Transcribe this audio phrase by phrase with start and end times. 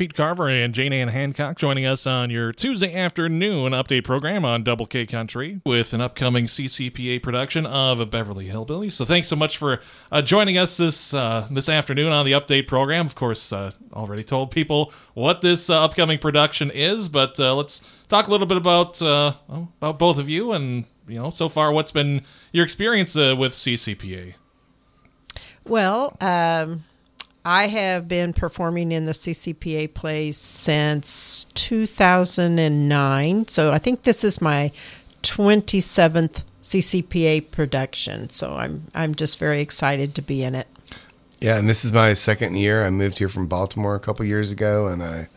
[0.00, 4.62] Pete Carver and Jane Ann Hancock joining us on your Tuesday afternoon update program on
[4.62, 8.92] Double K Country with an upcoming CCPA production of a Beverly Hillbillies.
[8.92, 9.78] So thanks so much for
[10.10, 13.04] uh, joining us this uh, this afternoon on the update program.
[13.04, 17.82] Of course, uh, already told people what this uh, upcoming production is, but uh, let's
[18.08, 21.72] talk a little bit about uh, about both of you and you know so far
[21.72, 22.22] what's been
[22.52, 24.32] your experience with CCPA.
[25.66, 26.16] Well.
[26.22, 26.84] Um
[27.44, 33.48] I have been performing in the CCPA plays since 2009.
[33.48, 34.72] So I think this is my
[35.22, 38.28] 27th CCPA production.
[38.30, 40.68] So I'm I'm just very excited to be in it.
[41.40, 42.84] Yeah, and this is my second year.
[42.84, 45.28] I moved here from Baltimore a couple years ago, and I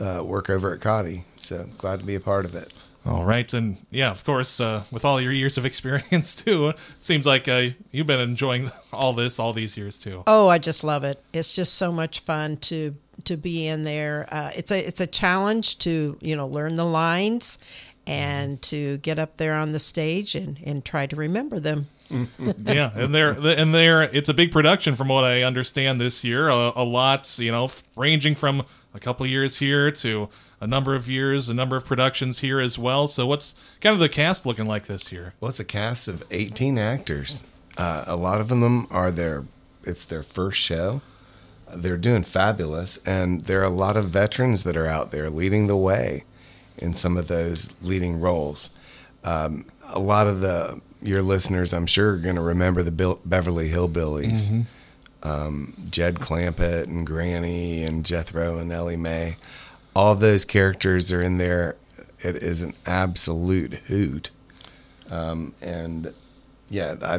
[0.00, 1.24] uh, work over at Cottey.
[1.40, 2.72] So glad to be a part of it.
[3.08, 7.24] All right, and yeah, of course, uh, with all your years of experience too, seems
[7.24, 10.22] like uh, you've been enjoying all this all these years too.
[10.26, 11.22] Oh, I just love it.
[11.32, 12.94] It's just so much fun to
[13.24, 14.26] to be in there.
[14.30, 17.58] Uh, it's a it's a challenge to you know learn the lines
[18.06, 21.88] and to get up there on the stage and and try to remember them.
[22.64, 26.48] yeah, and they're and they're it's a big production from what I understand this year.
[26.48, 30.28] A, a lot, you know, ranging from a couple years here to
[30.60, 33.06] a number of years, a number of productions here as well.
[33.06, 35.34] So, what's kind of the cast looking like this year?
[35.40, 37.44] Well, it's a cast of 18 actors.
[37.76, 39.44] Uh, a lot of them are their
[39.84, 41.00] it's their first show.
[41.74, 45.66] They're doing fabulous, and there are a lot of veterans that are out there leading
[45.66, 46.24] the way
[46.78, 48.70] in some of those leading roles.
[49.22, 53.20] Um, a lot of the your listeners, I'm sure, are going to remember the Bill,
[53.24, 54.48] Beverly Hillbillies.
[54.48, 54.60] Mm-hmm.
[55.22, 59.36] Um, Jed Clampett and Granny and Jethro and Ellie Mae
[59.98, 61.74] all those characters are in there.
[62.20, 64.30] It is an absolute hoot.
[65.10, 66.14] Um, and
[66.70, 67.16] yeah, I,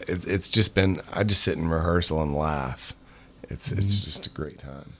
[0.00, 2.92] it, it's just been, I just sit in rehearsal and laugh.
[3.44, 3.78] It's, mm-hmm.
[3.78, 4.94] it's just a great time.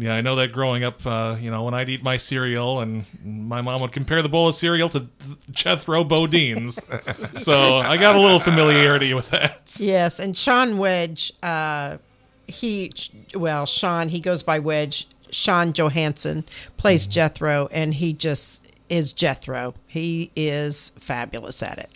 [0.00, 3.04] Yeah, I know that growing up, uh, you know, when I'd eat my cereal and
[3.24, 5.08] my mom would compare the bowl of cereal to
[5.50, 6.78] Jethro Bodine's.
[7.32, 9.76] so I got a little familiarity with that.
[9.80, 11.98] Yes, and Sean Wedge, uh,
[12.46, 12.92] he,
[13.34, 16.44] well, Sean, he goes by Wedge Sean Johansson
[16.76, 17.12] plays mm-hmm.
[17.12, 19.74] Jethro, and he just is Jethro.
[19.86, 21.90] He is fabulous at it.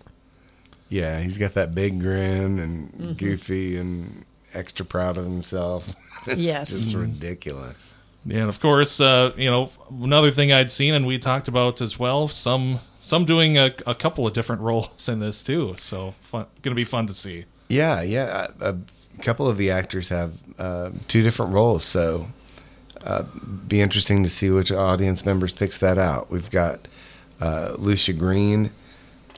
[0.88, 3.12] Yeah, he's got that big grin and mm-hmm.
[3.12, 5.94] goofy and extra proud of himself.
[6.26, 7.02] it's yes, just mm-hmm.
[7.02, 7.96] ridiculous.
[8.24, 11.98] And of course, uh, you know, another thing I'd seen and we talked about as
[11.98, 12.28] well.
[12.28, 15.74] Some some doing a, a couple of different roles in this too.
[15.78, 17.44] So fun, gonna be fun to see.
[17.68, 18.48] Yeah, yeah.
[18.60, 22.26] A, a couple of the actors have uh, two different roles, so
[23.04, 23.24] uh,
[23.66, 26.30] be interesting to see which audience members picks that out.
[26.30, 26.86] We've got
[27.40, 28.70] uh, Lucia Green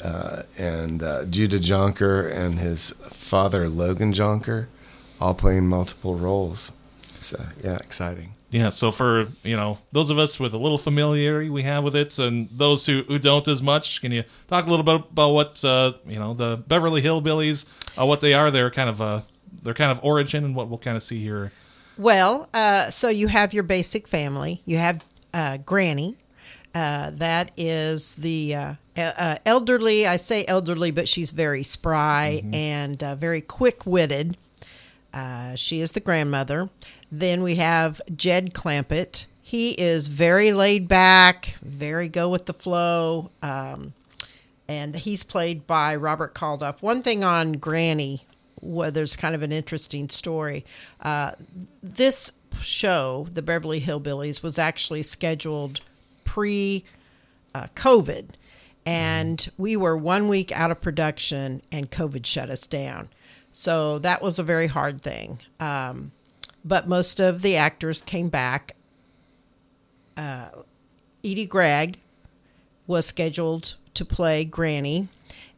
[0.03, 4.67] uh, and uh, Judah Jonker and his father Logan Jonker,
[5.21, 6.73] all playing multiple roles.
[7.21, 8.35] So yeah, exciting.
[8.55, 11.97] Yeah, so for you know those of us with a little familiarity we have with
[11.97, 15.31] it, and those who, who don't as much, can you talk a little bit about
[15.31, 17.67] what uh, you know the Beverly Hillbillies,
[18.01, 19.23] uh, what they are, their kind of uh,
[19.63, 21.51] their kind of origin, and what we'll kind of see here
[21.97, 24.63] well, uh, so you have your basic family.
[24.65, 26.17] You have uh, Granny.
[26.75, 30.07] Uh, that is the uh, uh, elderly.
[30.07, 32.55] I say elderly, but she's very spry mm-hmm.
[32.55, 34.37] and uh, very quick witted.
[35.57, 36.69] She is the grandmother.
[37.11, 39.27] Then we have Jed Clampett.
[39.43, 43.31] He is very laid back, very go with the flow.
[43.43, 43.93] Um,
[44.67, 46.81] and he's played by Robert Caldoff.
[46.81, 48.25] One thing on Granny
[48.65, 50.65] well, there's kind of an interesting story.
[51.01, 51.33] Uh,
[51.83, 55.81] this show, The Beverly Hillbillies, was actually scheduled
[56.25, 56.85] pre
[57.55, 58.31] uh, COVID.
[58.87, 63.09] And we were one week out of production, and COVID shut us down.
[63.57, 65.39] So that was a very hard thing.
[65.61, 66.11] Um,
[66.65, 68.75] but most of the actors came back.
[70.17, 70.49] Uh,
[71.25, 72.01] Edie Gregg
[72.89, 75.07] was scheduled to play Granny,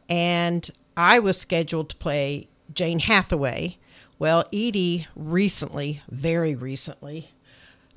[0.07, 3.77] and I was scheduled to play Jane Hathaway.
[4.19, 7.31] Well, Edie recently, very recently,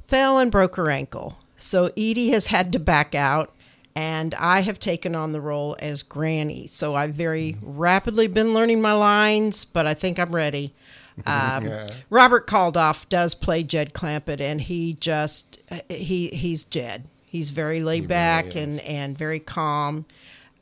[0.09, 1.37] fell and broke her ankle.
[1.57, 3.55] So Edie has had to back out,
[4.01, 6.67] and I have taken on the role as Granny.
[6.67, 10.75] So I've very rapidly been learning my lines, but I think I'm ready.
[11.27, 11.87] Um, yeah.
[12.09, 15.59] Robert Caldoff does play Jed Clampett, and he just
[15.91, 17.05] he he's Jed.
[17.27, 20.07] He's very laid he back really and and very calm.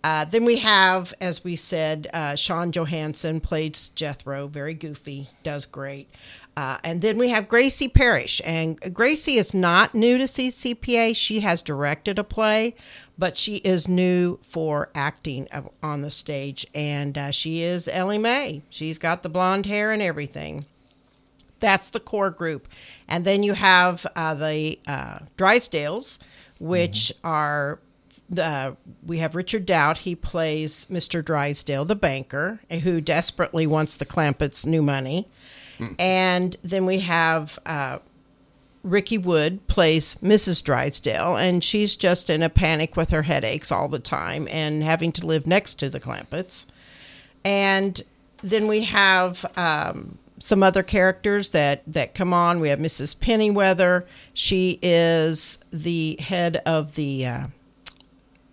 [0.08, 5.66] Uh, then we have, as we said, uh, Sean Johansson plays Jethro, very goofy, does
[5.66, 6.08] great.
[6.56, 8.40] Uh, and then we have Gracie Parrish.
[8.42, 11.14] And Gracie is not new to CCPA.
[11.14, 12.74] She has directed a play,
[13.18, 15.46] but she is new for acting
[15.82, 16.66] on the stage.
[16.74, 18.62] And uh, she is Ellie Mae.
[18.70, 20.64] She's got the blonde hair and everything.
[21.60, 22.66] That's the core group.
[23.08, 26.18] And then you have uh, the uh, Drysdales,
[26.58, 27.78] which are
[28.28, 28.76] the
[29.06, 29.98] we have Richard Dowd.
[29.98, 31.24] He plays Mr.
[31.24, 35.28] Drysdale, the banker, who desperately wants the Clampetts' new money.
[35.98, 37.98] And then we have uh,
[38.82, 40.62] Ricky Wood plays Mrs.
[40.62, 45.12] Drysdale, and she's just in a panic with her headaches all the time and having
[45.12, 46.66] to live next to the Clampetts.
[47.44, 48.02] And
[48.42, 52.60] then we have um, some other characters that, that come on.
[52.60, 53.16] We have Mrs.
[53.16, 54.04] Pennyweather.
[54.34, 57.46] She is the head of the uh,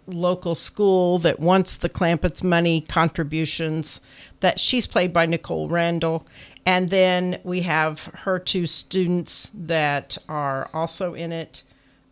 [0.07, 4.01] local school that wants the Clampetts money contributions.
[4.39, 6.25] That she's played by Nicole Randall.
[6.65, 11.63] And then we have her two students that are also in it.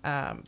[0.04, 0.44] Um,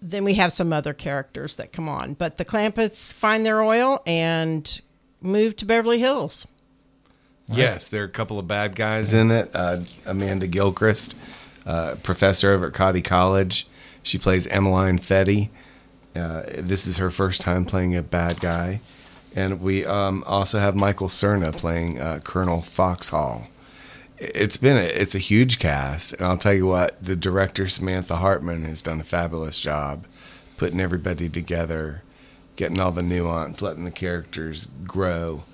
[0.00, 2.14] then we have some other characters that come on.
[2.14, 4.80] But the Clampetts find their oil and
[5.20, 6.46] move to Beverly Hills.
[7.48, 9.50] Yes, there are a couple of bad guys in it.
[9.54, 11.16] Uh, Amanda Gilchrist,
[11.66, 13.66] uh, professor over at Cottey College.
[14.02, 15.48] She plays Emmeline Fetty.
[16.18, 18.80] Uh, this is her first time playing a bad guy.
[19.34, 23.48] And we um, also have Michael Cerna playing uh, Colonel Foxhall.
[24.18, 28.16] It's been a, it's a huge cast, and I'll tell you what, the director Samantha
[28.16, 30.06] Hartman has done a fabulous job
[30.56, 32.02] putting everybody together,
[32.56, 35.44] getting all the nuance, letting the characters grow.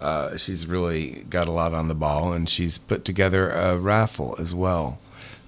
[0.00, 4.36] Uh, she's really got a lot on the ball, and she's put together a raffle
[4.38, 4.98] as well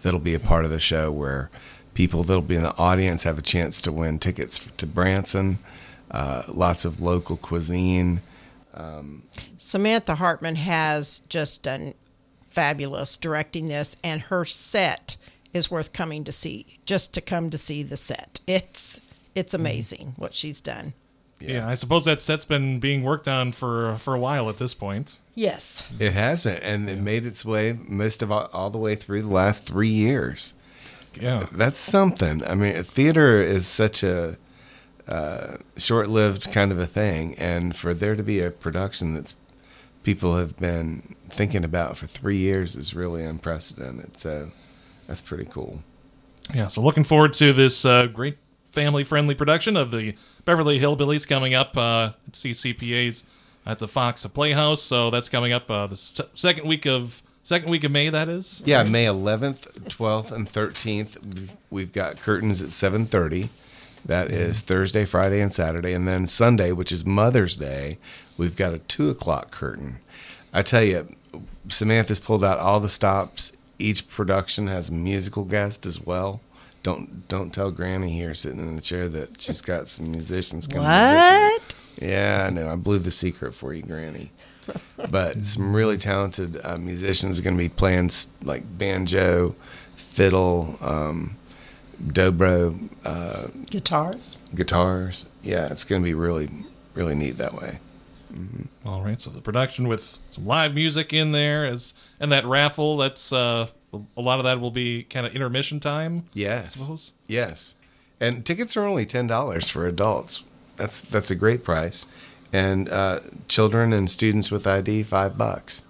[0.03, 1.51] that'll be a part of the show where
[1.97, 5.59] people that'll be in the audience have a chance to win tickets to Branson,
[6.11, 8.21] uh, lots of local cuisine.
[9.57, 11.95] Samantha Hartman has just done
[12.51, 15.17] fabulous directing this, and her set
[15.55, 16.67] is worth coming to see.
[16.85, 19.01] Just to come to see the set, it's
[19.35, 20.93] it's amazing what she's done.
[21.41, 21.69] Yeah.
[21.69, 25.21] I suppose that set's been being worked on for for a while at this point.
[25.35, 28.95] Yes, It has been, and it made its way most of all, all the way
[28.95, 30.55] through the last three years.
[31.21, 31.47] Yeah.
[31.53, 32.45] That's something.
[32.47, 34.37] I mean, theater is such a
[35.09, 39.35] uh, short-lived kind of a thing, and for there to be a production that's
[40.03, 44.17] people have been thinking about for three years is really unprecedented.
[44.17, 44.53] So
[45.07, 45.83] that's pretty cool.
[46.55, 50.15] Yeah, so looking forward to this uh, great family friendly production of the
[50.45, 53.25] Beverly Hillbillies coming up uh, at CCPA's
[53.65, 54.83] That's a Fox Playhouse.
[54.83, 58.09] So that's coming up uh, the se- second week of second week of May.
[58.09, 58.61] That is.
[58.67, 61.23] Yeah, May 11th, 12th, and 13th.
[61.23, 63.51] we've- We've got curtains at 7:30.
[64.05, 64.37] That mm-hmm.
[64.37, 67.99] is Thursday, Friday, and Saturday, and then Sunday, which is Mother's Day,
[68.37, 69.99] we've got a two o'clock curtain.
[70.53, 71.09] I tell you,
[71.69, 73.53] Samantha's pulled out all the stops.
[73.79, 76.41] Each production has a musical guest as well.
[76.83, 80.85] Don't don't tell Granny here sitting in the chair that she's got some musicians coming.
[80.85, 81.77] to visit what?
[82.01, 82.69] Yeah, I know.
[82.69, 84.31] I blew the secret for you, Granny.
[85.11, 88.11] But some really talented uh, musicians are going to be playing
[88.43, 89.55] like banjo,
[89.95, 91.37] fiddle, um,
[92.09, 94.37] dobro, uh, Guitars.
[94.55, 95.27] guitars.
[95.43, 96.51] Yeah, it's going to be really,
[96.95, 97.79] really neat that way.
[98.85, 102.99] All right, so the production with some live music in there is and that raffle.
[102.99, 106.25] That's uh, a lot of that will be kind of intermission time.
[106.35, 107.13] Yes, suppose.
[107.27, 107.77] yes.
[108.21, 110.45] And tickets are only ten dollars for adults.
[110.77, 112.07] That's that's a great price,
[112.53, 115.85] and uh, children and students with ID five bucks.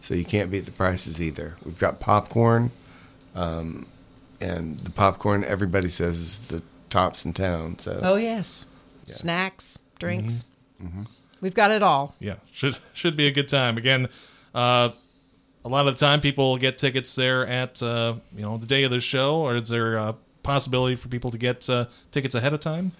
[0.00, 1.56] So you can't beat the prices either.
[1.64, 2.70] We've got popcorn,
[3.34, 3.86] um,
[4.40, 7.78] and the popcorn everybody says is the tops in town.
[7.78, 8.64] So Oh yes.
[9.06, 10.44] Snacks, drinks.
[11.40, 12.14] We've got it all.
[12.20, 13.78] Yeah, should should be a good time.
[13.78, 14.08] Again,
[14.54, 14.90] uh,
[15.64, 18.82] a lot of the time people get tickets there at uh, you know the day
[18.84, 22.52] of the show, or is there a possibility for people to get uh, tickets ahead
[22.54, 22.92] of time?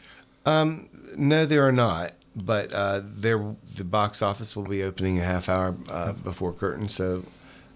[1.17, 2.13] No, there are not.
[2.37, 6.87] But uh, there, the box office will be opening a half hour uh, before curtain,
[6.89, 7.25] so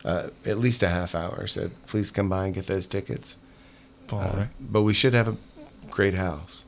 [0.05, 1.49] uh, at least a half hour.
[1.49, 3.39] So please come by and get those tickets.
[4.13, 4.49] All Uh, right.
[4.61, 5.37] But we should have a
[5.91, 6.67] great house.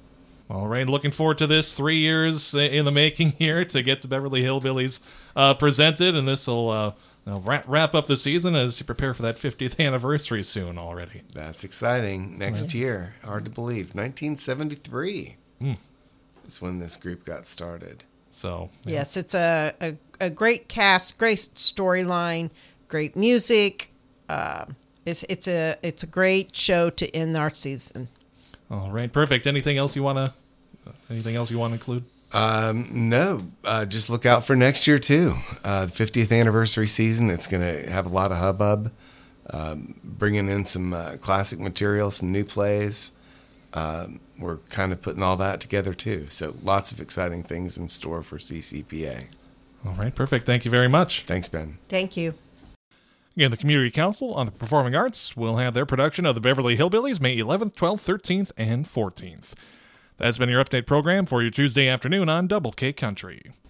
[0.50, 1.72] All right, looking forward to this.
[1.72, 4.98] Three years in the making here to get the Beverly Hillbillies
[5.36, 6.92] uh, presented, and this will uh,
[7.26, 11.22] wrap, wrap up the season as you prepare for that 50th anniversary soon already.
[11.32, 12.38] That's exciting.
[12.38, 15.36] Next year, hard to believe, 1973.
[16.44, 18.04] That's when this group got started.
[18.30, 22.50] So Yes, it's a, a, a great cast, great storyline,
[22.86, 23.90] great music.
[24.28, 24.66] Uh,
[25.06, 28.08] it's it's a it's a great show to end our season.
[28.70, 29.46] all right, perfect.
[29.46, 30.34] Anything else you want to?
[31.10, 32.04] Anything else you want to include?
[32.32, 35.36] Um, no, uh, just look out for next year too.
[35.62, 37.30] Uh, the 50th anniversary season.
[37.30, 38.92] It's going to have a lot of hubbub.
[39.50, 43.12] Um, bringing in some uh, classic material, some new plays.
[43.74, 46.26] Um, we're kind of putting all that together too.
[46.28, 49.26] So lots of exciting things in store for CCPA.
[49.84, 50.46] All right, perfect.
[50.46, 51.24] Thank you very much.
[51.26, 51.78] Thanks, Ben.
[51.88, 52.34] Thank you.
[53.36, 56.76] Again, the Community Council on the Performing Arts will have their production of the Beverly
[56.76, 59.54] Hillbillies May 11th, 12th, 13th, and 14th.
[60.16, 63.52] That's been your update program for your Tuesday afternoon on Double K Country.